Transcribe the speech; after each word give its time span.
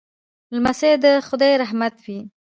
لمسی 0.53 0.93
د 1.03 1.05
خدای 1.27 1.53
رحمت 1.63 1.95
وي. 2.05 2.19